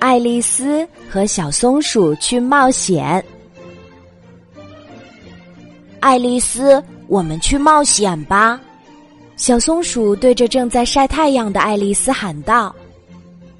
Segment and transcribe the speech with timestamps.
[0.00, 3.22] 爱丽丝和小松鼠去冒险。
[6.00, 8.58] 爱丽丝，我们去冒险吧！
[9.36, 12.74] 小松鼠对着正在晒太阳的爱丽丝喊道：“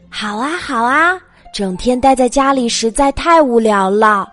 [0.09, 1.21] 好啊，好啊！
[1.53, 4.27] 整天待在家里实在太无聊了，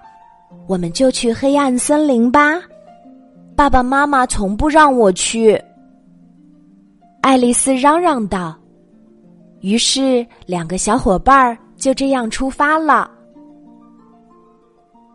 [0.66, 2.58] 我们就去黑暗森林吧。
[3.54, 5.62] 爸爸妈妈从不让我去。”
[7.22, 8.58] 爱丽丝嚷嚷道。
[9.60, 11.58] 于是，两个小伙伴儿。
[11.78, 13.10] 就这样出发了。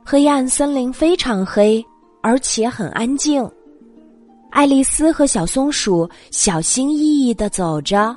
[0.05, 1.85] 黑暗森林非常黑，
[2.23, 3.49] 而且很安静。
[4.51, 8.15] 爱丽丝和小松鼠小心翼翼的走着。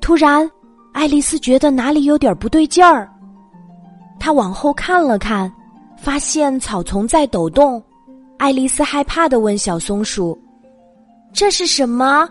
[0.00, 0.50] 突然，
[0.92, 3.08] 爱丽丝觉得哪里有点不对劲儿。
[4.18, 5.52] 她往后看了看，
[5.96, 7.82] 发现草丛在抖动。
[8.38, 10.36] 爱丽丝害怕的问小松鼠
[11.32, 12.28] ：“这是什么？”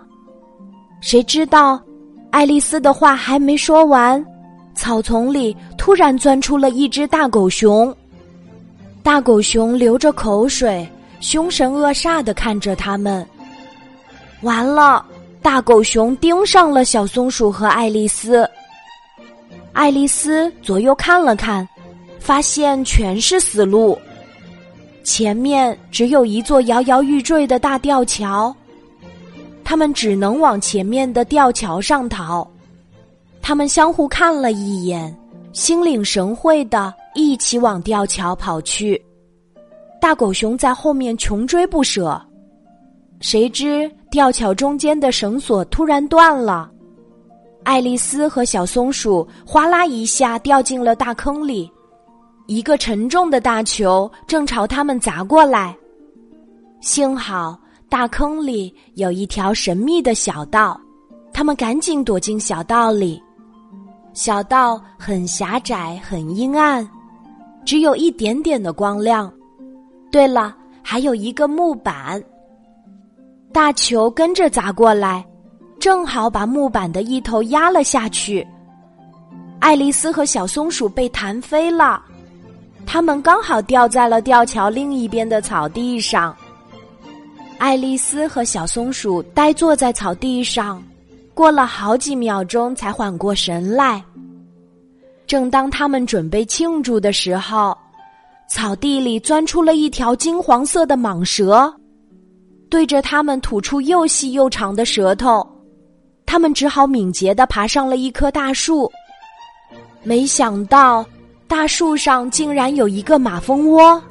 [1.00, 1.82] 谁知道，
[2.32, 4.24] 爱丽丝的话还没说完。
[4.74, 7.96] 草丛里突然钻出了一只大狗熊，
[9.04, 10.88] 大狗熊流着口水，
[11.20, 13.26] 凶神恶煞的看着他们。
[14.42, 15.06] 完了，
[15.42, 18.50] 大狗熊盯上了小松鼠和爱丽丝。
[19.74, 21.68] 爱丽丝左右看了看，
[22.20, 23.98] 发现全是死路，
[25.04, 28.56] 前面只有一座摇摇欲坠的大吊桥，
[29.64, 32.50] 他们只能往前面的吊桥上逃。
[33.42, 35.16] 他们相互看了一眼，
[35.52, 39.02] 心领神会的一起往吊桥跑去。
[40.00, 42.20] 大狗熊在后面穷追不舍。
[43.20, 46.72] 谁知吊桥中间的绳索突然断了，
[47.64, 51.72] 爱丽丝和小松鼠哗啦一下掉进了大坑里，
[52.48, 55.76] 一个沉重的大球正朝他们砸过来。
[56.80, 60.80] 幸好大坑里有一条神秘的小道，
[61.32, 63.22] 他们赶紧躲进小道里。
[64.14, 66.88] 小道很狭窄，很阴暗，
[67.66, 69.32] 只有一点点的光亮。
[70.12, 72.22] 对了，还有一个木板。
[73.54, 75.26] 大球跟着砸过来，
[75.80, 78.46] 正好把木板的一头压了下去。
[79.60, 82.02] 爱丽丝和小松鼠被弹飞了，
[82.86, 86.36] 他们刚好掉在了吊桥另一边的草地上。
[87.60, 90.84] 爱丽丝和小松鼠呆坐在草地上。
[91.34, 94.04] 过了好几秒钟，才缓过神来。
[95.26, 97.78] 正当他们准备庆祝的时候，
[98.50, 101.74] 草地里钻出了一条金黄色的蟒蛇，
[102.70, 105.46] 对着他们吐出又细又长的舌头。
[106.26, 108.92] 他们只好敏捷的爬上了一棵大树。
[110.04, 111.06] 没想到，
[111.48, 114.02] 大树上竟然有一个马蜂窝，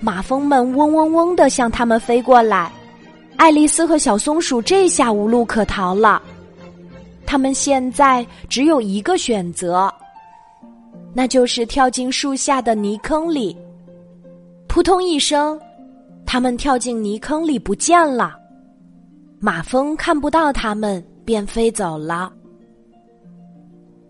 [0.00, 2.72] 马蜂们嗡嗡嗡的向他们飞过来。
[3.38, 6.20] 爱丽丝和小松鼠这下无路可逃了，
[7.24, 9.90] 他们现在只有一个选择，
[11.14, 13.56] 那就是跳进树下的泥坑里。
[14.66, 15.58] 扑通一声，
[16.26, 18.36] 他们跳进泥坑里不见了，
[19.38, 22.32] 马蜂看不到他们，便飞走了。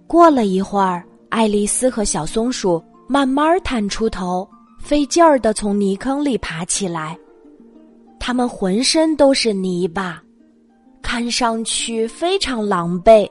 [0.07, 4.49] 过了一会儿，爱丽丝和小松鼠慢慢探出头，
[4.81, 7.17] 费劲儿的从泥坑里爬起来。
[8.21, 10.23] 他们浑身都是泥巴，
[11.01, 13.29] 看上去非常狼狈，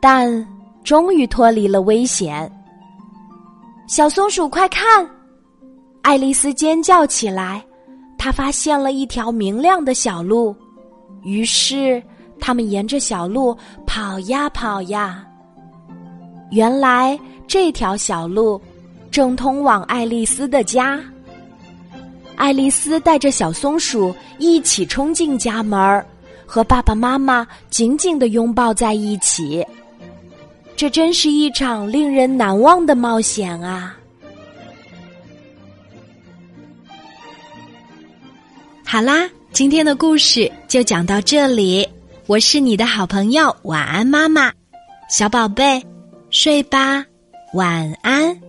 [0.00, 0.46] 但
[0.82, 2.50] 终于脱离了危险。
[3.86, 4.84] 小松鼠，快看！
[6.02, 7.64] 爱丽丝尖叫起来，
[8.16, 10.54] 她发现了一条明亮的小路。
[11.22, 12.02] 于是，
[12.38, 15.26] 他们沿着小路跑呀跑呀。
[16.50, 18.60] 原来，这条小路
[19.10, 20.98] 正通往爱丽丝的家。
[22.38, 26.06] 爱丽丝带着小松鼠一起冲进家门儿
[26.46, 29.66] 和爸爸妈妈紧紧的拥抱在一起。
[30.76, 33.96] 这真是一场令人难忘的冒险啊！
[38.84, 41.86] 好啦，今天的故事就讲到这里。
[42.26, 44.52] 我是你的好朋友，晚安，妈妈，
[45.10, 45.84] 小宝贝，
[46.30, 47.04] 睡吧，
[47.54, 48.47] 晚安。